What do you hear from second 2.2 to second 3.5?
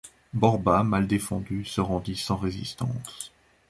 résistance.